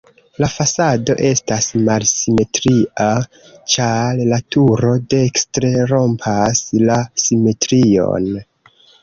La 0.43 0.47
fasado 0.51 1.15
estas 1.27 1.67
malsimetria, 1.89 3.05
ĉar 3.75 4.23
la 4.31 4.41
turo 4.57 4.91
dekstre 5.15 5.71
rompas 5.93 6.65
la 6.89 6.99
simetrion. 7.27 8.29